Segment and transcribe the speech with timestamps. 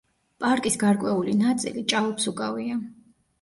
[0.45, 2.81] პარკის გარკვეული ნაწილი ჭაობს უკავია.